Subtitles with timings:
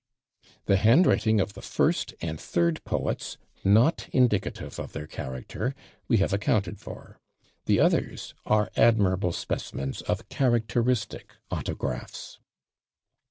[0.65, 5.75] The handwriting of the first and third poets, not indicative of their character,
[6.07, 7.19] we have accounted for;
[7.67, 12.39] the others are admirable specimens of characteristic autographs.